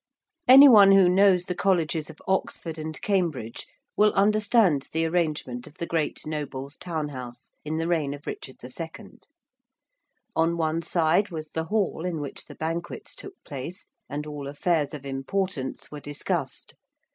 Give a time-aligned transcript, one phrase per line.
[0.47, 5.77] Any one who knows the colleges of Oxford and Cambridge will understand the arrangement of
[5.77, 9.19] the great noble's town house in the reign of Richard II.
[10.35, 14.95] On one side was the hall in which the banquets took place and all affairs
[14.95, 16.73] of importance were discussed.